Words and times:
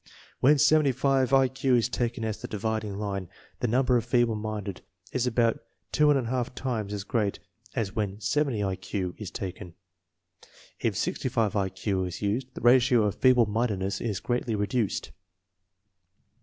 When 0.39 0.57
75 0.57 1.31
1 1.31 1.49
Q 1.49 1.75
is 1.75 1.87
taken 1.87 2.25
as 2.25 2.41
the 2.41 2.47
dividing 2.47 2.97
line, 2.97 3.29
the 3.59 3.67
number 3.67 3.97
of 3.97 4.03
feeble 4.03 4.33
minded 4.33 4.81
is 5.11 5.27
about 5.27 5.59
two 5.91 6.09
and 6.09 6.17
a 6.17 6.27
half 6.27 6.55
times 6.55 6.91
as 6.91 7.03
great 7.03 7.37
as 7.75 7.95
when 7.95 8.19
70 8.19 8.63
1 8.63 8.77
Q 8.77 9.13
is 9.19 9.29
taken. 9.29 9.75
If 10.79 10.97
65 10.97 11.53
1 11.53 11.69
Q 11.69 12.03
is 12.05 12.19
used, 12.19 12.51
the 12.55 12.61
ratio 12.61 13.03
of 13.03 13.13
feeble 13.21 13.45
mindedness 13.45 14.01
is 14.01 14.19
greatly 14.19 14.55
reduced. 14.55 15.11